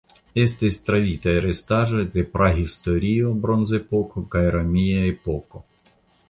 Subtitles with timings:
[0.43, 5.63] Estis trovitaj restaĵoj de prahistorio (Bronzepoko) kaj romia epoko.